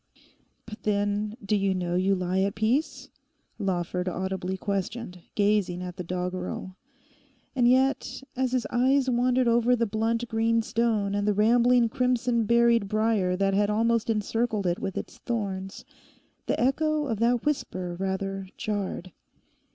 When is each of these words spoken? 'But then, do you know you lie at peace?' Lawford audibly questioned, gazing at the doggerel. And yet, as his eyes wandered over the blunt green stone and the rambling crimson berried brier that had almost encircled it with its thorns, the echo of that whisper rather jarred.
'But 0.65 0.81
then, 0.81 1.37
do 1.45 1.55
you 1.55 1.75
know 1.75 1.95
you 1.95 2.15
lie 2.15 2.39
at 2.39 2.55
peace?' 2.55 3.09
Lawford 3.59 4.09
audibly 4.09 4.57
questioned, 4.57 5.21
gazing 5.35 5.83
at 5.83 5.97
the 5.97 6.03
doggerel. 6.03 6.75
And 7.55 7.67
yet, 7.67 8.23
as 8.35 8.53
his 8.53 8.65
eyes 8.71 9.11
wandered 9.11 9.47
over 9.47 9.75
the 9.75 9.85
blunt 9.85 10.27
green 10.27 10.63
stone 10.63 11.13
and 11.13 11.27
the 11.27 11.35
rambling 11.35 11.87
crimson 11.87 12.45
berried 12.47 12.87
brier 12.87 13.35
that 13.37 13.53
had 13.53 13.69
almost 13.69 14.09
encircled 14.09 14.65
it 14.65 14.79
with 14.79 14.97
its 14.97 15.19
thorns, 15.19 15.85
the 16.47 16.59
echo 16.59 17.05
of 17.05 17.19
that 17.19 17.45
whisper 17.45 17.93
rather 17.99 18.47
jarred. 18.57 19.11